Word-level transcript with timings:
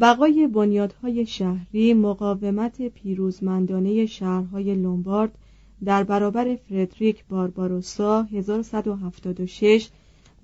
بقای 0.00 0.46
بنیادهای 0.46 1.26
شهری 1.26 1.94
مقاومت 1.94 2.82
پیروزمندانه 2.82 4.06
شهرهای 4.06 4.74
لومبارد 4.74 5.38
در 5.84 6.04
برابر 6.04 6.56
فردریک 6.56 7.24
بارباروسا 7.28 8.22
1176 8.22 9.88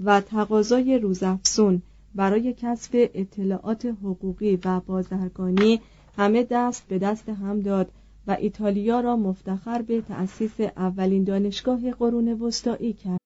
و 0.04 0.20
تقاضای 0.20 0.98
روزافزون 0.98 1.82
برای 2.14 2.54
کسب 2.58 3.10
اطلاعات 3.14 3.86
حقوقی 3.86 4.58
و 4.64 4.80
بازرگانی 4.80 5.80
همه 6.16 6.46
دست 6.50 6.88
به 6.88 6.98
دست 6.98 7.28
هم 7.28 7.60
داد 7.60 7.90
و 8.26 8.36
ایتالیا 8.40 9.00
را 9.00 9.16
مفتخر 9.16 9.82
به 9.82 10.00
تأسیس 10.00 10.60
اولین 10.60 11.24
دانشگاه 11.24 11.90
قرون 11.90 12.28
وسطایی 12.28 12.92
کرد. 12.92 13.25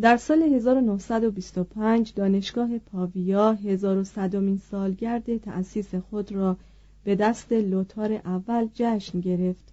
در 0.00 0.16
سال 0.16 0.42
1925 0.42 2.12
دانشگاه 2.14 2.78
پاویا 2.78 3.52
1100 3.52 4.36
مین 4.36 4.58
سالگرد 4.58 5.36
تأسیس 5.36 5.94
خود 5.94 6.32
را 6.32 6.56
به 7.04 7.14
دست 7.14 7.52
لوتار 7.52 8.12
اول 8.12 8.68
جشن 8.74 9.20
گرفت. 9.20 9.72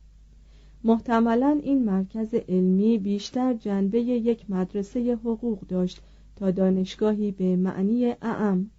محتملا 0.83 1.59
این 1.63 1.85
مرکز 1.85 2.33
علمی 2.33 2.97
بیشتر 2.97 3.53
جنبه 3.53 3.99
یک 4.01 4.49
مدرسه 4.49 5.13
حقوق 5.13 5.59
داشت 5.67 6.01
تا 6.35 6.51
دانشگاهی 6.51 7.31
به 7.31 7.55
معنی 7.55 8.05
اعم 8.21 8.69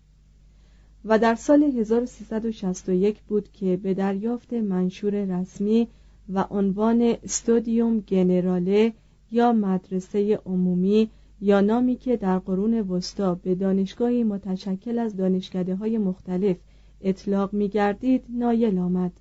و 1.04 1.18
در 1.18 1.34
سال 1.34 1.62
1361 1.62 3.22
بود 3.28 3.52
که 3.52 3.76
به 3.76 3.94
دریافت 3.94 4.52
منشور 4.52 5.24
رسمی 5.24 5.88
و 6.32 6.44
عنوان 6.50 7.14
استودیوم 7.24 8.00
گنراله 8.00 8.92
یا 9.30 9.52
مدرسه 9.52 10.40
عمومی 10.46 11.10
یا 11.44 11.60
نامی 11.60 11.96
که 11.96 12.16
در 12.16 12.38
قرون 12.38 12.80
وسطا 12.80 13.34
به 13.34 13.54
دانشگاهی 13.54 14.24
متشکل 14.24 14.98
از 14.98 15.16
دانشکده 15.16 15.76
های 15.76 15.98
مختلف 15.98 16.56
اطلاق 17.00 17.52
می 17.52 17.68
گردید 17.68 18.24
نایل 18.28 18.78
آمد. 18.78 19.12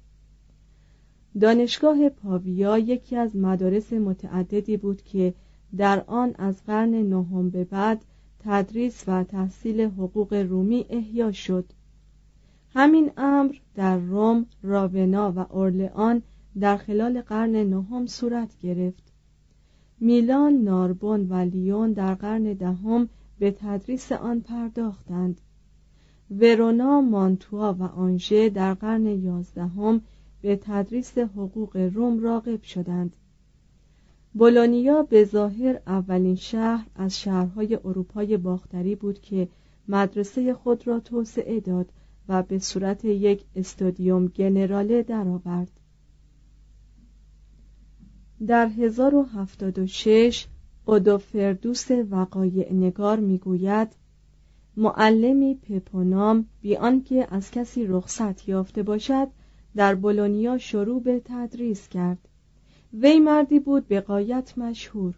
دانشگاه 1.39 2.09
پاویا 2.09 2.77
یکی 2.77 3.15
از 3.15 3.35
مدارس 3.35 3.93
متعددی 3.93 4.77
بود 4.77 5.01
که 5.01 5.33
در 5.77 6.03
آن 6.07 6.35
از 6.37 6.63
قرن 6.65 6.89
نهم 6.89 7.49
به 7.49 7.63
بعد 7.63 8.05
تدریس 8.39 9.03
و 9.07 9.23
تحصیل 9.23 9.81
حقوق 9.81 10.33
رومی 10.33 10.85
احیا 10.89 11.31
شد. 11.31 11.65
همین 12.73 13.11
امر 13.17 13.55
در 13.75 13.97
روم، 13.97 14.45
راونا 14.63 15.33
و 15.35 15.39
اورلئان 15.39 16.21
در 16.59 16.77
خلال 16.77 17.21
قرن 17.21 17.55
نهم 17.55 18.05
صورت 18.05 18.57
گرفت. 18.59 19.10
میلان، 20.03 20.53
ناربون 20.53 21.27
و 21.29 21.33
لیون 21.33 21.93
در 21.93 22.13
قرن 22.13 22.43
دهم 22.43 23.09
به 23.39 23.51
تدریس 23.51 24.11
آن 24.11 24.39
پرداختند 24.39 25.41
ورونا، 26.31 27.01
مانتوا 27.01 27.73
و 27.73 27.83
آنژه 27.83 28.49
در 28.49 28.73
قرن 28.73 29.05
یازدهم 29.05 30.01
به 30.41 30.55
تدریس 30.55 31.17
حقوق 31.17 31.77
روم 31.77 32.19
راغب 32.19 32.63
شدند 32.63 33.15
بولونیا 34.33 35.03
به 35.03 35.25
ظاهر 35.25 35.81
اولین 35.87 36.35
شهر 36.35 36.87
از 36.95 37.19
شهرهای 37.19 37.75
اروپای 37.75 38.37
باختری 38.37 38.95
بود 38.95 39.21
که 39.21 39.47
مدرسه 39.87 40.53
خود 40.53 40.87
را 40.87 40.99
توسعه 40.99 41.59
داد 41.59 41.89
و 42.27 42.43
به 42.43 42.59
صورت 42.59 43.05
یک 43.05 43.43
استودیوم 43.55 44.27
گنراله 44.27 45.03
درآورد. 45.03 45.80
در 48.47 48.67
1076 48.67 50.47
اودوفردوس 50.85 51.91
وقایع 51.91 52.73
نگار 52.73 53.19
می‌گوید 53.19 53.87
معلمی 54.77 55.55
پپونام 55.55 56.45
بی 56.61 56.75
آنکه 56.75 57.27
از 57.31 57.51
کسی 57.51 57.85
رخصت 57.87 58.49
یافته 58.49 58.83
باشد 58.83 59.27
در 59.75 59.95
بولونیا 59.95 60.57
شروع 60.57 61.01
به 61.03 61.21
تدریس 61.25 61.87
کرد. 61.87 62.17
وی 62.93 63.19
مردی 63.19 63.59
بود 63.59 63.87
به 63.87 64.01
غایت 64.01 64.57
مشهور. 64.57 65.15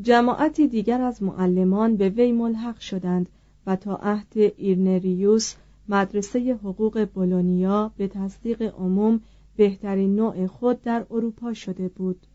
جماعتی 0.00 0.68
دیگر 0.68 1.00
از 1.00 1.22
معلمان 1.22 1.96
به 1.96 2.08
وی 2.08 2.32
ملحق 2.32 2.78
شدند 2.78 3.28
و 3.66 3.76
تا 3.76 3.96
عهد 3.96 4.32
ایرنریوس 4.36 5.54
مدرسه 5.88 6.54
حقوق 6.54 7.08
بولونیا 7.14 7.92
به 7.96 8.08
تصدیق 8.08 8.62
عموم 8.62 9.20
بهترین 9.56 10.16
نوع 10.16 10.46
خود 10.46 10.82
در 10.82 11.06
اروپا 11.10 11.54
شده 11.54 11.88
بود. 11.88 12.26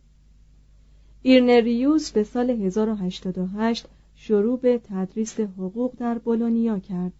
ایرنریوس 1.22 2.12
به 2.12 2.24
سال 2.24 2.50
1088 2.50 3.88
شروع 4.16 4.60
به 4.60 4.82
تدریس 4.84 5.40
حقوق 5.40 5.94
در 5.98 6.18
بولونیا 6.18 6.80
کرد. 6.80 7.14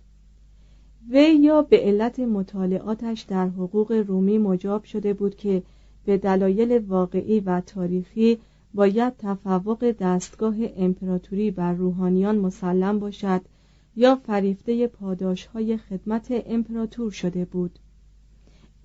وی 1.10 1.36
یا 1.36 1.62
به 1.62 1.80
علت 1.80 2.20
مطالعاتش 2.20 3.22
در 3.22 3.48
حقوق 3.48 3.92
رومی 3.92 4.38
مجاب 4.38 4.84
شده 4.84 5.14
بود 5.14 5.36
که 5.36 5.64
به 6.06 6.18
دلایل 6.18 6.78
واقعی 6.78 7.40
و 7.40 7.62
تاریخی 7.62 8.38
باید 8.74 9.18
تفوق 9.18 9.92
دستگاه 10.00 10.56
امپراتوری 10.78 11.52
بر 11.52 11.74
روحانیان 11.74 12.38
مسلم 12.38 13.00
باشد 13.00 13.42
یا 13.96 14.16
فریفته 14.16 14.88
پاداش 14.88 15.46
های 15.46 15.78
خدمت 15.78 16.28
امپراتور 16.30 17.12
شده 17.12 17.46
بود. 17.46 17.80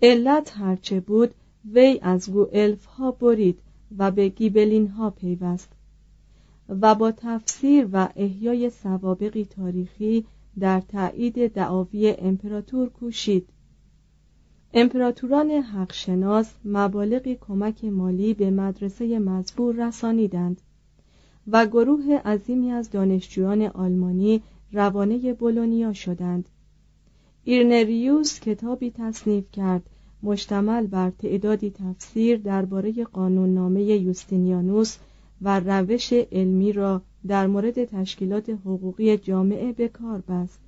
علت 0.04 0.52
هرچه 0.56 1.00
بود 1.00 1.34
وی 1.72 1.99
از 2.02 2.31
گوئلف 2.31 2.84
ها 2.84 3.10
برید 3.10 3.58
و 3.99 4.10
به 4.10 4.28
گیبلین 4.28 4.88
ها 4.88 5.10
پیوست. 5.10 5.72
و 6.69 6.94
با 6.94 7.12
تفسیر 7.12 7.88
و 7.93 8.08
احیای 8.16 8.70
سوابقی 8.70 9.44
تاریخی 9.44 10.25
در 10.58 10.81
تایید 10.81 11.52
دعاوی 11.52 12.14
امپراتور 12.19 12.88
کوشید. 12.88 13.49
امپراتوران 14.75 15.50
حقشناس 15.50 16.52
مبالغی 16.64 17.38
کمک 17.40 17.84
مالی 17.84 18.34
به 18.34 18.50
مدرسه 18.50 19.19
مزبور 19.19 19.88
رسانیدند 19.88 20.60
و 21.46 21.66
گروه 21.66 22.14
عظیمی 22.25 22.70
از 22.70 22.90
دانشجویان 22.90 23.62
آلمانی 23.62 24.43
روانه 24.72 25.34
بولونیا 25.34 25.93
شدند. 25.93 26.49
ایرنریوس 27.44 28.40
کتابی 28.40 28.90
تصنیف 28.90 29.50
کرد 29.52 29.82
مشتمل 30.22 30.86
بر 30.86 31.10
تعدادی 31.10 31.70
تفسیر 31.70 32.38
درباره 32.38 32.92
قانوننامه 33.04 33.82
یوستینیانوس 33.82 34.96
و 35.42 35.60
روش 35.60 36.12
علمی 36.12 36.72
را 36.72 37.02
در 37.26 37.46
مورد 37.46 37.84
تشکیلات 37.84 38.50
حقوقی 38.50 39.16
جامعه 39.16 39.72
به 39.72 39.88
کار 39.88 40.20
بست. 40.28 40.60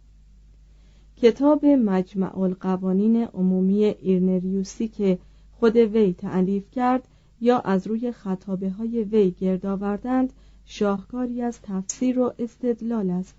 کتاب 1.17 1.67
مجمع 1.67 2.39
القوانین 2.39 3.17
عمومی 3.25 3.85
ایرنریوسی 3.85 4.89
که 4.89 5.19
خود 5.53 5.77
وی 5.77 6.13
تالیف 6.13 6.71
کرد 6.71 7.09
یا 7.41 7.59
از 7.59 7.87
روی 7.87 8.13
خطابه 8.13 8.71
های 8.71 9.05
وی 9.05 9.31
گرد 9.31 9.67
آوردند 9.67 10.33
شاهکاری 10.65 11.43
از 11.43 11.63
تفسیر 11.63 12.19
و 12.19 12.33
استدلال 12.39 13.11
است. 13.11 13.35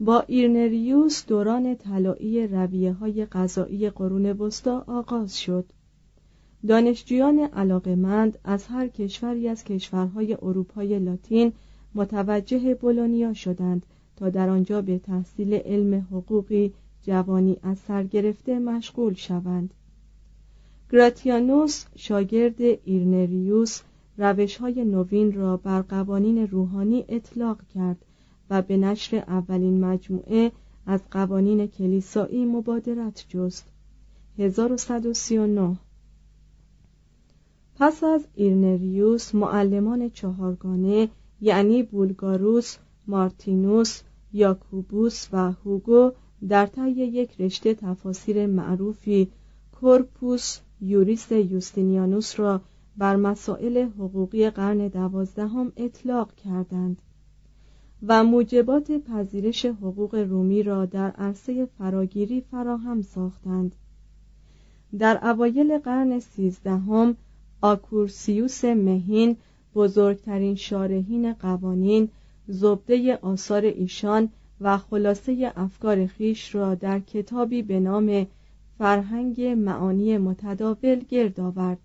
با 0.00 0.20
ایرنریوس 0.20 1.26
دوران 1.26 1.74
طلایی 1.74 2.46
رویه 2.46 2.92
های 2.92 3.26
قضایی 3.26 3.90
قرون 3.90 4.26
وسطا 4.26 4.84
آغاز 4.86 5.38
شد. 5.40 5.64
دانشجویان 6.68 7.38
علاقمند 7.38 8.38
از 8.44 8.66
هر 8.66 8.88
کشوری 8.88 9.48
از 9.48 9.64
کشورهای 9.64 10.34
اروپای 10.42 10.98
لاتین 10.98 11.52
متوجه 11.94 12.74
بولونیا 12.74 13.32
شدند 13.32 13.86
تا 14.16 14.30
در 14.30 14.48
آنجا 14.48 14.82
به 14.82 14.98
تحصیل 14.98 15.54
علم 15.54 16.06
حقوقی 16.10 16.72
جوانی 17.02 17.56
از 17.62 17.78
سر 17.78 18.04
گرفته 18.04 18.58
مشغول 18.58 19.14
شوند. 19.14 19.74
گراتیانوس 20.92 21.84
شاگرد 21.96 22.60
ایرنریوس 22.60 23.80
روش 24.18 24.56
های 24.56 24.84
نوین 24.84 25.32
را 25.32 25.56
بر 25.56 25.82
قوانین 25.82 26.46
روحانی 26.46 27.04
اطلاق 27.08 27.58
کرد 27.74 28.04
و 28.50 28.62
به 28.62 28.76
نشر 28.76 29.16
اولین 29.16 29.84
مجموعه 29.84 30.52
از 30.86 31.00
قوانین 31.10 31.66
کلیسایی 31.66 32.44
مبادرت 32.44 33.24
جست. 33.28 33.66
1139 34.38 35.76
پس 37.78 38.04
از 38.04 38.26
ایرنریوس، 38.34 39.34
معلمان 39.34 40.10
چهارگانه 40.10 41.08
یعنی 41.40 41.82
بولگاروس، 41.82 42.76
مارتینوس، 43.06 44.02
یاکوبوس 44.32 45.28
و 45.32 45.52
هوگو 45.52 46.12
در 46.48 46.66
طی 46.66 46.90
یک 46.90 47.40
رشته 47.40 47.74
تفاسیر 47.74 48.46
معروفی 48.46 49.28
کورپوس 49.80 50.58
یوریس 50.80 51.32
یوستینیانوس 51.32 52.40
را 52.40 52.60
بر 52.96 53.16
مسائل 53.16 53.88
حقوقی 53.98 54.50
قرن 54.50 54.88
دوازدهم 54.88 55.72
اطلاق 55.76 56.34
کردند. 56.34 57.02
و 58.06 58.24
موجبات 58.24 58.92
پذیرش 58.92 59.66
حقوق 59.66 60.14
رومی 60.14 60.62
را 60.62 60.86
در 60.86 61.10
عرصه 61.10 61.66
فراگیری 61.78 62.40
فراهم 62.40 63.02
ساختند. 63.02 63.74
در 64.98 65.28
اوایل 65.30 65.78
قرن 65.78 66.20
سیزدهم 66.20 67.16
آکورسیوس 67.60 68.64
مهین 68.64 69.36
بزرگترین 69.74 70.54
شارحین 70.54 71.32
قوانین 71.32 72.08
زبده 72.46 73.16
آثار 73.16 73.62
ایشان 73.62 74.28
و 74.60 74.78
خلاصه 74.78 75.52
افکار 75.56 76.06
خیش 76.06 76.54
را 76.54 76.74
در 76.74 77.00
کتابی 77.00 77.62
به 77.62 77.80
نام 77.80 78.26
فرهنگ 78.78 79.42
معانی 79.42 80.18
متداول 80.18 81.00
گرد 81.08 81.40
آورد. 81.40 81.78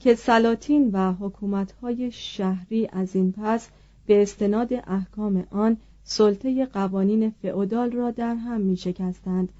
که 0.00 0.14
سلاطین 0.14 0.90
و 0.92 1.12
حکومتهای 1.12 2.10
شهری 2.10 2.88
از 2.92 3.16
این 3.16 3.32
پس 3.32 3.68
به 4.06 4.22
استناد 4.22 4.72
احکام 4.86 5.46
آن 5.50 5.76
سلطه 6.04 6.66
قوانین 6.66 7.30
فئودال 7.30 7.92
را 7.92 8.10
در 8.10 8.34
هم 8.34 8.60
می 8.60 8.76
شکستند 8.76 9.52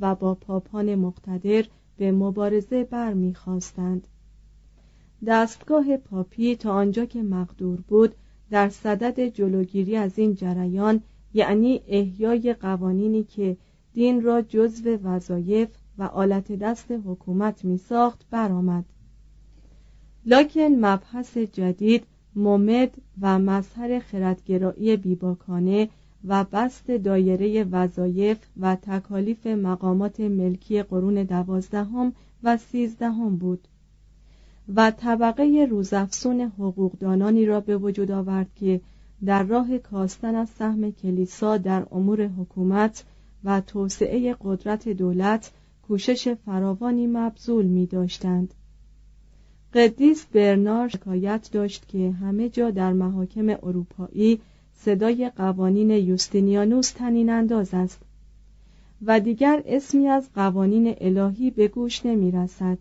و 0.00 0.14
با 0.14 0.34
پاپان 0.34 0.94
مقتدر 0.94 1.64
به 1.96 2.12
مبارزه 2.12 2.84
برمیخواستند. 2.84 4.06
دستگاه 5.26 5.96
پاپی 5.96 6.56
تا 6.56 6.72
آنجا 6.72 7.04
که 7.04 7.22
مقدور 7.22 7.80
بود 7.80 8.14
در 8.50 8.68
صدد 8.68 9.20
جلوگیری 9.20 9.96
از 9.96 10.18
این 10.18 10.34
جریان 10.34 11.00
یعنی 11.34 11.80
احیای 11.88 12.54
قوانینی 12.60 13.24
که 13.24 13.56
دین 13.92 14.22
را 14.22 14.42
جزو 14.42 14.96
وظایف 14.96 15.68
و 15.98 16.02
آلت 16.02 16.52
دست 16.52 16.90
حکومت 16.90 17.64
می 17.64 17.78
ساخت 17.78 18.26
برآمد. 18.30 18.84
لکن 20.26 20.60
مبحث 20.60 21.38
جدید 21.38 22.06
ممد 22.36 22.94
و 23.20 23.38
مظهر 23.38 23.98
خردگرایی 23.98 24.96
بیباکانه 24.96 25.88
و 26.24 26.44
بست 26.44 26.90
دایره 26.90 27.64
وظایف 27.64 28.38
و 28.60 28.76
تکالیف 28.76 29.46
مقامات 29.46 30.20
ملکی 30.20 30.82
قرون 30.82 31.22
دوازدهم 31.22 32.12
و 32.42 32.56
سیزدهم 32.56 33.36
بود 33.36 33.68
و 34.74 34.90
طبقه 34.90 35.66
روزافسون 35.70 36.40
حقوقدانانی 36.40 37.46
را 37.46 37.60
به 37.60 37.76
وجود 37.76 38.10
آورد 38.10 38.54
که 38.54 38.80
در 39.24 39.42
راه 39.42 39.78
کاستن 39.78 40.34
از 40.34 40.48
سهم 40.48 40.90
کلیسا 40.90 41.56
در 41.56 41.86
امور 41.90 42.22
حکومت 42.26 43.04
و 43.44 43.60
توسعه 43.60 44.36
قدرت 44.40 44.88
دولت 44.88 45.52
کوشش 45.82 46.28
فراوانی 46.28 47.06
مبذول 47.06 47.66
می 47.66 47.86
داشتند. 47.86 48.54
قدیس 49.74 50.26
برنار 50.26 50.88
شکایت 50.88 51.48
داشت 51.52 51.88
که 51.88 52.10
همه 52.10 52.48
جا 52.48 52.70
در 52.70 52.92
محاکم 52.92 53.48
اروپایی 53.48 54.40
صدای 54.74 55.30
قوانین 55.36 55.90
یوستینیانوس 55.90 56.90
تنین 56.90 57.30
انداز 57.30 57.74
است 57.74 58.02
و 59.02 59.20
دیگر 59.20 59.62
اسمی 59.66 60.08
از 60.08 60.28
قوانین 60.34 60.94
الهی 61.00 61.50
به 61.50 61.68
گوش 61.68 62.06
نمی 62.06 62.30
رسد. 62.30 62.78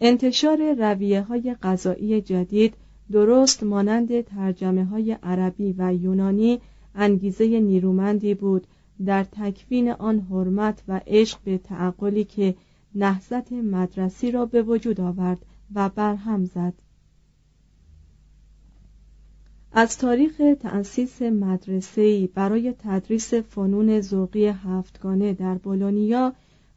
انتشار 0.00 0.74
رویه 0.74 1.22
های 1.22 1.56
غذایی 1.62 2.20
جدید 2.20 2.74
درست 3.12 3.62
مانند 3.62 4.20
ترجمه 4.20 4.84
های 4.84 5.12
عربی 5.22 5.74
و 5.78 5.94
یونانی 5.94 6.60
انگیزه 6.94 7.60
نیرومندی 7.60 8.34
بود 8.34 8.66
در 9.06 9.24
تکوین 9.24 9.90
آن 9.90 10.20
حرمت 10.20 10.82
و 10.88 11.00
عشق 11.06 11.38
به 11.44 11.58
تعقلی 11.58 12.24
که 12.24 12.54
نهضت 12.94 13.52
مدرسی 13.52 14.30
را 14.30 14.46
به 14.46 14.62
وجود 14.62 15.00
آورد 15.00 15.38
و 15.74 15.88
برهم 15.88 16.44
زد. 16.44 16.74
از 19.72 19.98
تاریخ 19.98 20.42
تأسیس 20.60 21.22
مدرسه‌ای 21.22 22.26
برای 22.26 22.74
تدریس 22.78 23.34
فنون 23.34 24.00
ذوقی 24.00 24.46
هفتگانه 24.46 25.32
در 25.32 25.54
بولونیا 25.54 26.32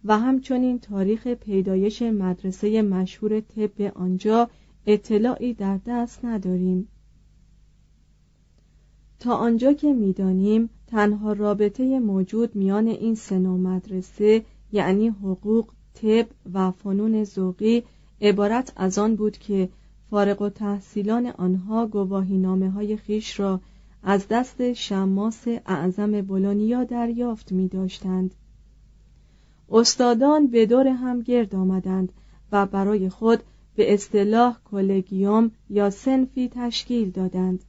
و 0.06 0.20
همچنین 0.20 0.80
تاریخ 0.80 1.28
پیدایش 1.28 2.02
مدرسه 2.02 2.82
مشهور 2.82 3.40
طب 3.40 3.82
آنجا 3.82 4.50
اطلاعی 4.86 5.54
در 5.54 5.80
دست 5.86 6.26
نداریم. 6.26 6.88
تا 9.20 9.36
آنجا 9.36 9.74
که 9.74 9.94
می‌دانیم 9.94 10.70
تنها 10.88 11.34
رابطه 11.34 12.00
موجود 12.00 12.56
میان 12.56 12.88
این 12.88 13.16
سه 13.16 13.40
مدرسه 13.40 14.44
یعنی 14.72 15.08
حقوق، 15.08 15.70
طب 15.94 16.28
و 16.54 16.72
فنون 16.72 17.24
ذوقی 17.24 17.84
عبارت 18.26 18.74
از 18.76 19.00
آن 19.00 19.16
بود 19.16 19.38
که 19.38 19.70
فارغ 20.10 20.42
و 20.42 20.50
تحصیلان 20.50 21.26
آنها 21.28 21.88
گواهی 21.88 22.38
نامه 22.38 22.70
های 22.70 22.98
خیش 22.98 23.40
را 23.40 23.60
از 24.04 24.28
دست 24.28 24.74
شماس 24.74 25.48
اعظم 25.66 26.22
بولونیا 26.22 26.84
دریافت 26.84 27.52
می 27.52 27.68
داشتند. 27.68 28.36
استادان 29.72 30.48
به 30.48 30.66
دور 30.66 30.88
هم 30.88 31.22
گرد 31.22 31.56
آمدند 31.56 32.12
و 32.52 32.66
برای 32.66 33.10
خود 33.10 33.40
به 33.76 33.94
اصطلاح 33.94 34.58
کلگیوم 34.72 35.52
یا 35.70 35.90
سنفی 35.90 36.50
تشکیل 36.54 37.12
دادند 37.12 37.64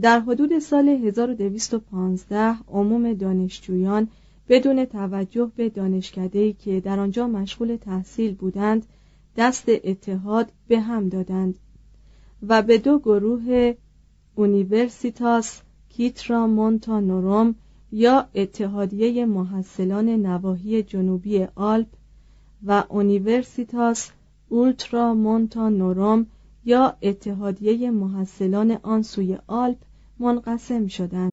در 0.00 0.20
حدود 0.20 0.58
سال 0.58 0.88
1215 0.88 2.56
عموم 2.68 3.12
دانشجویان 3.12 4.08
بدون 4.48 4.84
توجه 4.84 5.50
به 5.56 5.68
دانشکده‌ای 5.68 6.52
که 6.52 6.80
در 6.80 7.00
آنجا 7.00 7.26
مشغول 7.26 7.76
تحصیل 7.76 8.34
بودند 8.34 8.86
دست 9.36 9.64
اتحاد 9.68 10.52
به 10.68 10.80
هم 10.80 11.08
دادند 11.08 11.58
و 12.48 12.62
به 12.62 12.78
دو 12.78 12.98
گروه 12.98 13.74
اونیورسیتاس 14.34 15.60
کیترا 15.88 16.46
مونتا 16.46 17.00
نوروم 17.00 17.54
یا 17.92 18.28
اتحادیه 18.34 19.24
محصلان 19.26 20.08
نواحی 20.08 20.82
جنوبی 20.82 21.46
آلپ 21.54 21.88
و 22.66 22.84
اونیورسیتاس 22.88 24.10
اولترا 24.48 25.14
مونتا 25.14 25.68
نوروم 25.68 26.26
یا 26.64 26.96
اتحادیه 27.02 27.90
محصلان 27.90 28.70
آن 28.82 29.02
سوی 29.02 29.38
آلپ 29.46 29.78
منقسم 30.18 30.86
شدند. 30.86 31.32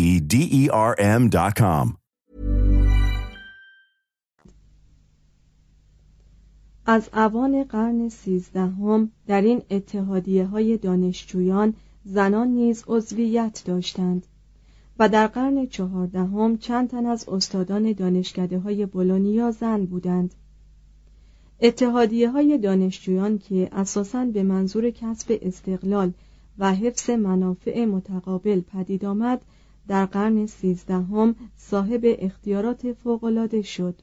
D 0.01 0.33
E 0.61 0.63
R 0.89 0.93
M.com. 1.19 1.97
از 6.85 7.09
اوان 7.13 7.63
قرن 7.63 8.09
سیزدهم 8.09 9.11
در 9.27 9.41
این 9.41 9.61
اتحادیه 9.69 10.45
های 10.45 10.77
دانشجویان 10.77 11.73
زنان 12.05 12.47
نیز 12.47 12.83
عضویت 12.87 13.63
داشتند 13.65 14.27
و 14.99 15.09
در 15.09 15.27
قرن 15.27 15.67
چهاردهم 15.67 16.57
چند 16.57 16.89
تن 16.89 17.05
از 17.05 17.29
استادان 17.29 17.93
دانشکده 17.93 18.59
های 18.59 18.85
بولونیا 18.85 19.51
زن 19.51 19.85
بودند 19.85 20.35
اتحادیه 21.59 22.29
های 22.29 22.57
دانشجویان 22.57 23.37
که 23.37 23.69
اساساً 23.71 24.25
به 24.25 24.43
منظور 24.43 24.89
کسب 24.89 25.39
استقلال 25.41 26.13
و 26.57 26.75
حفظ 26.75 27.09
منافع 27.09 27.85
متقابل 27.85 28.61
پدید 28.61 29.05
آمد 29.05 29.41
در 29.91 30.05
قرن 30.05 30.45
سیزدهم 30.45 31.35
صاحب 31.57 32.01
اختیارات 32.03 32.93
فوقالعاده 32.93 33.61
شد 33.61 33.95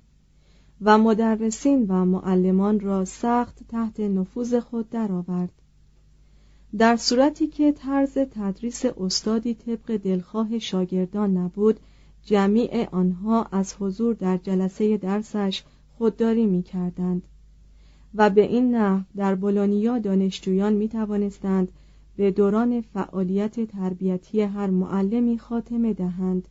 و 0.80 0.98
مدرسین 0.98 1.86
و 1.88 2.04
معلمان 2.04 2.80
را 2.80 3.04
سخت 3.04 3.58
تحت 3.68 4.00
نفوذ 4.00 4.54
خود 4.54 4.90
درآورد. 4.90 5.52
در 6.78 6.96
صورتی 6.96 7.46
که 7.46 7.72
طرز 7.72 8.18
تدریس 8.18 8.84
استادی 8.84 9.54
طبق 9.54 9.96
دلخواه 9.96 10.58
شاگردان 10.58 11.36
نبود 11.36 11.80
جمیع 12.24 12.88
آنها 12.92 13.44
از 13.52 13.74
حضور 13.80 14.14
در 14.14 14.36
جلسه 14.36 14.96
درسش 14.96 15.62
خودداری 15.98 16.46
می 16.46 16.62
کردند 16.62 17.22
و 18.14 18.30
به 18.30 18.42
این 18.42 18.74
نحو 18.74 19.02
در 19.16 19.34
بولونیا 19.34 19.98
دانشجویان 19.98 20.72
می 20.72 20.88
توانستند 20.88 21.72
به 22.18 22.30
دوران 22.30 22.80
فعالیت 22.80 23.60
تربیتی 23.60 24.40
هر 24.40 24.66
معلمی 24.66 25.38
خاتمه 25.38 25.94
دهند. 25.94 26.48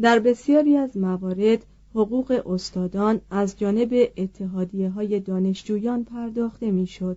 در 0.00 0.18
بسیاری 0.18 0.76
از 0.76 0.96
موارد 0.96 1.66
حقوق 1.94 2.42
استادان 2.46 3.20
از 3.30 3.58
جانب 3.58 4.08
اتحادیه 4.16 4.90
های 4.90 5.20
دانشجویان 5.20 6.04
پرداخته 6.04 6.70
می‌شد 6.70 7.16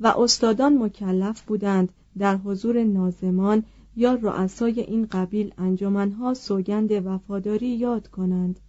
و 0.00 0.06
استادان 0.06 0.78
مکلف 0.82 1.42
بودند 1.42 1.92
در 2.18 2.36
حضور 2.36 2.84
نازمان 2.84 3.62
یا 3.96 4.14
رؤسای 4.14 4.80
این 4.80 5.06
قبیل 5.06 5.52
انجمنها 5.58 6.34
سوگند 6.34 7.06
وفاداری 7.06 7.68
یاد 7.68 8.08
کنند. 8.08 8.60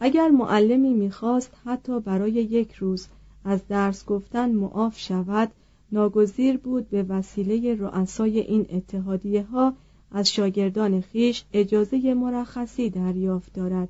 اگر 0.00 0.28
معلمی 0.28 0.94
می‌خواست 0.94 1.50
حتی 1.64 2.00
برای 2.00 2.32
یک 2.32 2.72
روز 2.72 3.06
از 3.44 3.68
درس 3.68 4.04
گفتن 4.04 4.52
معاف 4.52 4.98
شود 4.98 5.52
ناگزیر 5.92 6.56
بود 6.56 6.90
به 6.90 7.02
وسیله 7.02 7.74
رؤسای 7.74 8.40
این 8.40 8.66
اتحادیه 8.70 9.42
ها 9.42 9.74
از 10.10 10.32
شاگردان 10.32 11.00
خیش 11.00 11.44
اجازه 11.52 12.14
مرخصی 12.14 12.90
دریافت 12.90 13.52
دارد 13.52 13.88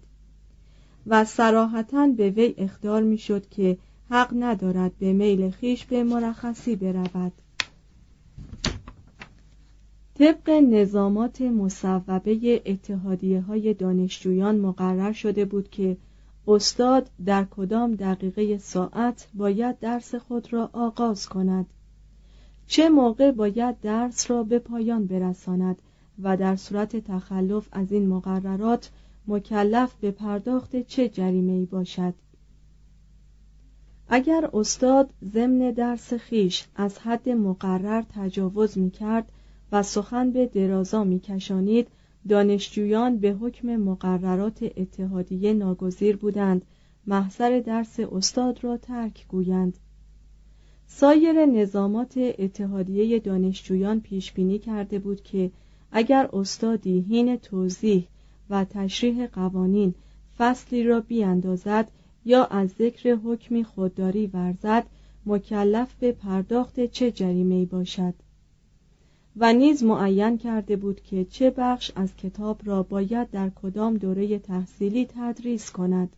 و 1.07 1.25
سراحتا 1.25 2.07
به 2.07 2.31
وی 2.31 2.55
اخدار 2.59 3.03
می‌شد 3.03 3.49
که 3.49 3.79
حق 4.11 4.31
ندارد 4.33 4.99
به 4.99 5.13
میل 5.13 5.51
خیش 5.51 5.85
به 5.85 6.05
مرخصی 6.05 6.77
برود. 6.77 7.33
طبق 10.15 10.51
نظامات 10.51 11.43
مصوبه 11.43 12.63
اتحادیه 12.67 13.41
های 13.41 13.75
دانشجویان 13.75 14.59
مقرر 14.59 15.13
شده 15.13 15.45
بود 15.45 15.71
که 15.71 15.97
استاد 16.49 17.11
در 17.27 17.45
کدام 17.45 17.95
دقیقه 17.95 18.59
ساعت 18.59 19.29
باید 19.35 19.79
درس 19.79 20.15
خود 20.15 20.53
را 20.53 20.71
آغاز 20.73 21.29
کند. 21.29 21.67
چه 22.71 22.89
موقع 22.89 23.31
باید 23.31 23.81
درس 23.81 24.31
را 24.31 24.43
به 24.43 24.59
پایان 24.59 25.07
برساند 25.07 25.83
و 26.23 26.37
در 26.37 26.57
صورت 26.57 26.97
تخلف 26.97 27.69
از 27.73 27.93
این 27.93 28.09
مقررات 28.09 28.91
مکلف 29.27 29.95
به 29.95 30.11
پرداخت 30.11 30.77
چه 30.83 31.09
جریمه 31.09 31.65
باشد؟ 31.65 32.15
اگر 34.09 34.51
استاد 34.53 35.11
ضمن 35.33 35.71
درس 35.71 36.15
خیش 36.15 36.67
از 36.77 36.99
حد 36.99 37.29
مقرر 37.29 38.03
تجاوز 38.15 38.79
می 38.79 38.91
کرد 38.91 39.33
و 39.73 39.83
سخن 39.83 40.31
به 40.31 40.47
درازا 40.47 41.05
می 41.05 41.21
کشانید 41.21 41.89
دانشجویان 42.29 43.19
به 43.19 43.33
حکم 43.33 43.77
مقررات 43.77 44.63
اتحادیه 44.77 45.53
ناگزیر 45.53 46.17
بودند 46.17 46.65
محضر 47.07 47.61
درس 47.61 48.01
استاد 48.01 48.65
را 48.65 48.77
ترک 48.77 49.27
گویند. 49.29 49.79
سایر 50.93 51.47
نظامات 51.47 52.15
اتحادیه 52.39 53.19
دانشجویان 53.19 54.01
پیش 54.01 54.33
بینی 54.33 54.59
کرده 54.59 54.99
بود 54.99 55.23
که 55.23 55.51
اگر 55.93 56.29
استادی 56.33 57.01
حین 57.01 57.37
توضیح 57.37 58.07
و 58.51 58.65
تشریح 58.65 59.27
قوانین 59.27 59.95
فصلی 60.39 60.85
را 60.85 61.01
بیاندازد 61.01 61.91
یا 62.25 62.45
از 62.45 62.69
ذکر 62.69 63.15
حکمی 63.15 63.65
خودداری 63.65 64.27
ورزد 64.27 64.87
مکلف 65.27 65.95
به 66.01 66.13
پرداخت 66.13 66.87
چه 66.87 67.11
جریمه 67.11 67.65
باشد؟ 67.65 68.15
و 69.37 69.53
نیز 69.53 69.83
معین 69.83 70.39
کرده 70.39 70.77
بود 70.77 71.01
که 71.03 71.25
چه 71.25 71.51
بخش 71.51 71.93
از 71.97 72.17
کتاب 72.17 72.61
را 72.65 72.83
باید 72.83 73.31
در 73.31 73.51
کدام 73.63 73.97
دوره 73.97 74.39
تحصیلی 74.39 75.07
تدریس 75.07 75.71
کند. 75.71 76.17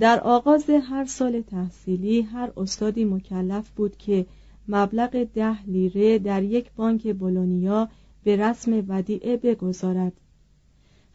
در 0.00 0.20
آغاز 0.20 0.70
هر 0.70 1.04
سال 1.04 1.40
تحصیلی 1.40 2.20
هر 2.20 2.52
استادی 2.56 3.04
مکلف 3.04 3.70
بود 3.70 3.96
که 3.96 4.26
مبلغ 4.68 5.24
ده 5.34 5.62
لیره 5.62 6.18
در 6.18 6.42
یک 6.42 6.70
بانک 6.76 7.14
بولونیا 7.14 7.88
به 8.24 8.36
رسم 8.36 8.84
ودیعه 8.88 9.36
بگذارد 9.36 10.12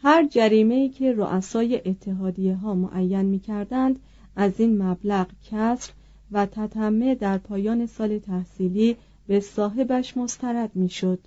هر 0.03 0.27
جریمه 0.27 0.73
ای 0.73 0.89
که 0.89 1.13
رؤسای 1.13 1.81
اتحادیه 1.85 2.55
ها 2.55 2.73
معین 2.73 3.21
می 3.21 3.39
کردند 3.39 4.00
از 4.35 4.59
این 4.59 4.83
مبلغ 4.83 5.27
کسر 5.51 5.91
و 6.31 6.45
تتمه 6.45 7.15
در 7.15 7.38
پایان 7.38 7.85
سال 7.85 8.19
تحصیلی 8.19 8.95
به 9.27 9.39
صاحبش 9.39 10.17
مسترد 10.17 10.75
می 10.75 10.89
شد. 10.89 11.19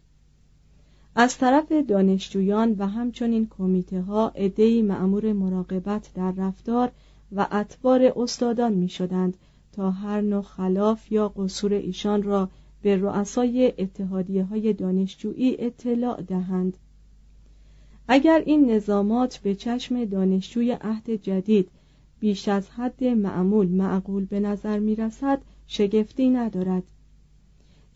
از 1.17 1.39
طرف 1.39 1.73
دانشجویان 1.73 2.77
و 2.79 2.87
همچنین 2.87 3.49
کمیته 3.59 4.01
ها 4.01 4.33
ادهی 4.35 4.83
معمور 4.83 5.33
مراقبت 5.33 6.11
در 6.15 6.33
رفتار 6.33 6.91
و 7.37 7.47
اتبار 7.53 8.13
استادان 8.17 8.73
می 8.73 8.89
شدند 8.89 9.37
تا 9.73 9.91
هر 9.91 10.21
نوع 10.21 10.43
خلاف 10.43 11.13
یا 11.13 11.29
قصور 11.29 11.73
ایشان 11.73 12.23
را 12.23 12.49
به 12.83 12.97
رؤسای 12.97 13.73
اتحادیه 13.79 14.45
های 14.45 14.73
دانشجویی 14.73 15.57
اطلاع 15.59 16.23
دهند. 16.23 16.77
اگر 18.09 18.43
این 18.47 18.71
نظامات 18.71 19.39
به 19.39 19.55
چشم 19.55 20.05
دانشجوی 20.05 20.73
عهد 20.73 21.11
جدید 21.11 21.69
بیش 22.21 22.49
از 22.49 22.71
حد 22.71 23.05
معمول 23.05 23.69
معقول 23.69 24.25
به 24.25 24.41
نظر 24.41 24.79
می 24.79 24.97
رسد 24.97 25.41
شگفتی 25.67 26.29
ندارد. 26.29 26.83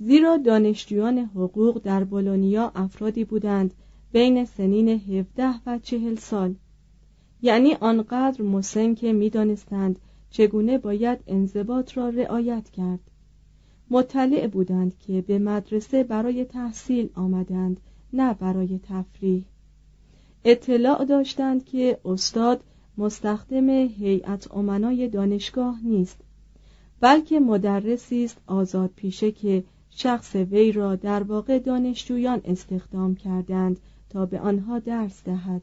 زیرا 0.00 0.36
دانشجویان 0.36 1.18
حقوق 1.18 1.82
در 1.82 2.04
بولونیا 2.04 2.72
افرادی 2.74 3.24
بودند 3.24 3.74
بین 4.12 4.44
سنین 4.44 4.88
17 4.88 5.54
و 5.66 5.78
40 5.78 6.16
سال. 6.16 6.54
یعنی 7.42 7.74
آنقدر 7.74 8.42
مسن 8.42 8.94
که 8.94 9.12
می‌دانستند 9.12 9.98
چگونه 10.30 10.78
باید 10.78 11.18
انضباط 11.26 11.96
را 11.96 12.08
رعایت 12.08 12.70
کرد. 12.70 13.00
مطلع 13.90 14.46
بودند 14.46 14.98
که 14.98 15.20
به 15.22 15.38
مدرسه 15.38 16.04
برای 16.04 16.44
تحصیل 16.44 17.10
آمدند 17.14 17.80
نه 18.12 18.34
برای 18.34 18.80
تفریح. 18.82 19.44
اطلاع 20.44 21.04
داشتند 21.04 21.64
که 21.64 21.98
استاد 22.04 22.64
مستخدم 22.98 23.68
هیئت 23.68 24.54
امنای 24.54 25.08
دانشگاه 25.08 25.80
نیست 25.84 26.20
بلکه 27.00 27.40
مدرسی 27.40 28.24
است 28.24 28.38
آزاد 28.46 28.90
پیشه 28.96 29.32
که 29.32 29.64
شخص 29.90 30.34
وی 30.34 30.72
را 30.72 30.96
در 30.96 31.22
واقع 31.22 31.58
دانشجویان 31.58 32.40
استخدام 32.44 33.14
کردند 33.14 33.80
تا 34.10 34.26
به 34.26 34.40
آنها 34.40 34.78
درس 34.78 35.24
دهد. 35.24 35.62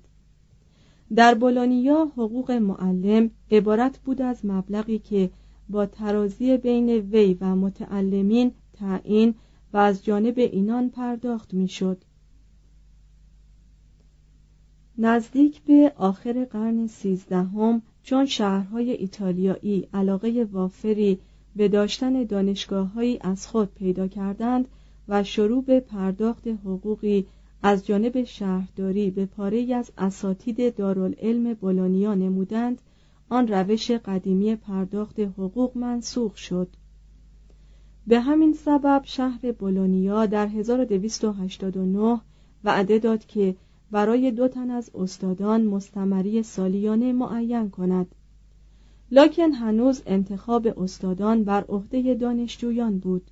در 1.16 1.36
بولونیا 1.36 2.06
حقوق 2.06 2.52
معلم 2.52 3.30
عبارت 3.52 4.00
بود 4.00 4.22
از 4.22 4.46
مبلغی 4.46 5.00
که 5.00 5.30
با 5.70 5.86
ترازی 5.86 6.58
بین 6.58 6.90
وی 6.90 7.38
و 7.42 7.56
متعلمین 7.56 8.52
تعیین 8.74 9.36
و 9.74 9.78
از 9.78 10.06
جانب 10.06 10.38
اینان 10.38 10.90
پرداخت 10.90 11.54
می‌شد. 11.54 11.98
نزدیک 14.98 15.62
به 15.62 15.94
آخر 15.96 16.46
قرن 16.46 16.88
سیزدهم 16.88 17.82
چون 18.04 18.26
شهرهای 18.26 18.92
ایتالیایی 18.92 19.88
علاقه 19.94 20.48
وافری 20.52 21.20
به 21.56 21.68
داشتن 21.68 22.24
دانشگاههایی 22.24 23.18
از 23.22 23.48
خود 23.48 23.74
پیدا 23.74 24.08
کردند 24.08 24.68
و 25.08 25.24
شروع 25.24 25.64
به 25.64 25.80
پرداخت 25.80 26.48
حقوقی 26.48 27.26
از 27.68 27.86
جانب 27.86 28.24
شهرداری 28.24 29.12
به 29.12 29.26
پاره 29.26 29.76
از 29.76 29.92
اساتید 29.98 30.76
دارالعلم 30.76 31.54
بولونیا 31.54 32.14
نمودند 32.14 32.82
آن 33.30 33.48
روش 33.48 33.92
قدیمی 33.92 34.56
پرداخت 34.56 35.20
حقوق 35.20 35.78
منسوخ 35.78 36.38
شد. 36.38 36.68
به 38.08 38.20
همین 38.20 38.54
سبب 38.54 39.02
شهر 39.06 39.52
بولونیا 39.52 40.26
در 40.26 40.48
1289 40.48 42.22
وعده 42.64 43.00
داد 43.00 43.26
که 43.26 43.56
برای 43.92 44.32
دو 44.32 44.48
تن 44.48 44.72
از 44.72 44.92
استادان 44.96 45.66
مستمری 45.66 46.44
سالیانه 46.44 47.14
معین 47.14 47.70
کند. 47.70 48.16
لکن 49.12 49.52
هنوز 49.52 50.02
انتخاب 50.06 50.80
استادان 50.82 51.44
بر 51.44 51.64
عهده 51.70 52.14
دانشجویان 52.14 53.00
بود. 53.00 53.32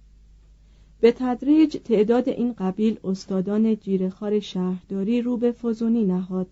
به 1.03 1.11
تدریج 1.11 1.77
تعداد 1.77 2.29
این 2.29 2.53
قبیل 2.53 2.99
استادان 3.03 3.75
جیرخار 3.75 4.39
شهرداری 4.39 5.21
رو 5.21 5.37
به 5.37 5.51
فزونی 5.51 6.05
نهاد 6.05 6.47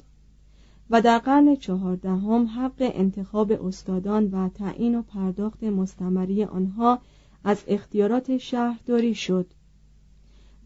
و 0.90 1.02
در 1.02 1.18
قرن 1.18 1.56
چهاردهم 1.56 2.46
حق 2.46 2.74
انتخاب 2.80 3.52
استادان 3.52 4.28
و 4.32 4.50
تعیین 4.50 4.96
و 4.96 5.02
پرداخت 5.02 5.64
مستمری 5.64 6.44
آنها 6.44 7.00
از 7.44 7.64
اختیارات 7.68 8.38
شهرداری 8.38 9.16
شد 9.16 9.46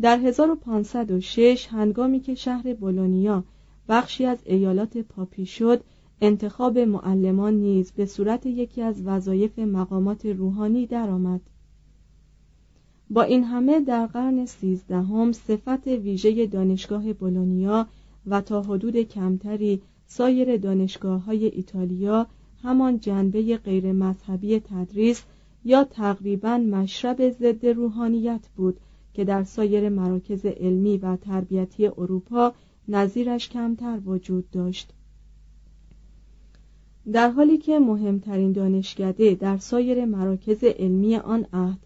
در 0.01 0.19
1506 0.19 1.67
هنگامی 1.67 2.19
که 2.19 2.35
شهر 2.35 2.73
بولونیا 2.73 3.43
بخشی 3.89 4.25
از 4.25 4.37
ایالات 4.45 4.97
پاپی 4.97 5.45
شد 5.45 5.83
انتخاب 6.21 6.77
معلمان 6.77 7.53
نیز 7.53 7.91
به 7.91 8.05
صورت 8.05 8.45
یکی 8.45 8.81
از 8.81 9.01
وظایف 9.01 9.59
مقامات 9.59 10.25
روحانی 10.25 10.87
درآمد. 10.87 11.41
با 13.09 13.21
این 13.21 13.43
همه 13.43 13.79
در 13.79 14.05
قرن 14.05 14.45
سیزدهم 14.45 15.31
صفت 15.31 15.87
ویژه 15.87 16.45
دانشگاه 16.45 17.13
بولونیا 17.13 17.87
و 18.27 18.41
تا 18.41 18.61
حدود 18.61 18.97
کمتری 18.97 19.81
سایر 20.07 20.57
دانشگاه 20.57 21.21
های 21.23 21.45
ایتالیا 21.45 22.27
همان 22.63 22.99
جنبه 22.99 23.57
غیر 23.57 23.91
مذهبی 23.91 24.59
تدریس 24.59 25.23
یا 25.65 25.83
تقریبا 25.83 26.57
مشرب 26.57 27.29
ضد 27.29 27.65
روحانیت 27.65 28.47
بود 28.55 28.79
که 29.13 29.23
در 29.23 29.43
سایر 29.43 29.89
مراکز 29.89 30.45
علمی 30.45 30.97
و 30.97 31.15
تربیتی 31.15 31.87
اروپا 31.87 32.53
نظیرش 32.87 33.49
کمتر 33.49 33.99
وجود 34.05 34.51
داشت. 34.51 34.93
در 37.11 37.29
حالی 37.29 37.57
که 37.57 37.79
مهمترین 37.79 38.51
دانشکده 38.51 39.35
در 39.35 39.57
سایر 39.57 40.05
مراکز 40.05 40.63
علمی 40.63 41.15
آن 41.15 41.45
عهد 41.53 41.79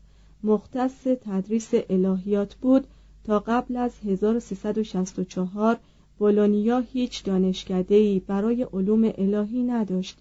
مختص 0.44 1.08
تدریس 1.22 1.70
الهیات 1.90 2.56
بود 2.56 2.88
تا 3.24 3.40
قبل 3.40 3.76
از 3.76 3.92
1364 4.06 5.78
بولونیا 6.18 6.80
هیچ 6.80 7.24
دانشکده‌ای 7.24 8.20
برای 8.20 8.64
علوم 8.64 9.12
الهی 9.18 9.64
نداشت 9.64 10.18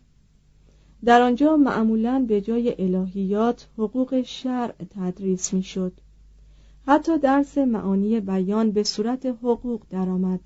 در 1.04 1.22
آنجا 1.22 1.56
معمولا 1.56 2.24
به 2.28 2.40
جای 2.40 2.74
الهیات 2.78 3.68
حقوق 3.78 4.22
شرع 4.22 4.74
تدریس 4.90 5.54
می‌شد. 5.54 5.92
حتی 6.86 7.18
درس 7.18 7.58
معانی 7.58 8.20
بیان 8.20 8.70
به 8.70 8.82
صورت 8.82 9.26
حقوق 9.26 9.82
درآمد 9.90 10.40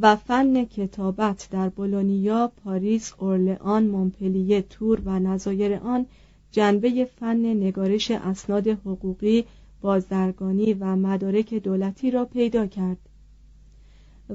و 0.00 0.16
فن 0.16 0.64
کتابت 0.64 1.48
در 1.50 1.68
بولونیا، 1.68 2.52
پاریس، 2.64 3.12
اورلئان، 3.18 3.86
مونپلیه، 3.86 4.62
تور 4.62 5.02
و 5.04 5.18
نظایر 5.18 5.74
آن 5.74 6.06
جنبه 6.54 7.04
فن 7.04 7.36
نگارش 7.36 8.10
اسناد 8.10 8.68
حقوقی، 8.68 9.44
بازرگانی 9.80 10.74
و 10.74 10.96
مدارک 10.96 11.54
دولتی 11.54 12.10
را 12.10 12.24
پیدا 12.24 12.66
کرد 12.66 12.98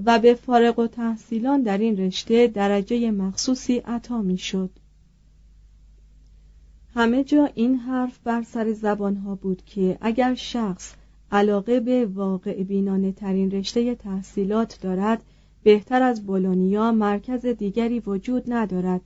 و 0.05 0.19
به 0.19 0.33
فارغ 0.33 0.79
و 0.79 0.87
تحصیلان 0.87 1.61
در 1.61 1.77
این 1.77 1.97
رشته 1.97 2.47
درجه 2.47 3.11
مخصوصی 3.11 3.77
عطا 3.77 4.21
می 4.21 4.37
شد. 4.37 4.69
همه 6.95 7.23
جا 7.23 7.49
این 7.55 7.75
حرف 7.75 8.19
بر 8.23 8.43
سر 8.43 8.73
زبان 8.73 9.15
ها 9.15 9.35
بود 9.35 9.65
که 9.65 9.97
اگر 10.01 10.35
شخص 10.35 10.93
علاقه 11.31 11.79
به 11.79 12.05
واقع 12.05 12.63
بینانه 12.63 13.11
ترین 13.11 13.51
رشته 13.51 13.95
تحصیلات 13.95 14.79
دارد 14.81 15.23
بهتر 15.63 16.01
از 16.01 16.25
بولونیا 16.25 16.91
مرکز 16.91 17.45
دیگری 17.45 17.99
وجود 17.99 18.43
ندارد 18.47 19.01